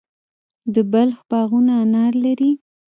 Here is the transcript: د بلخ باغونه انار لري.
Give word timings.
د 0.73 0.75
بلخ 0.91 1.17
باغونه 1.29 1.73
انار 1.83 2.13
لري. 2.25 2.51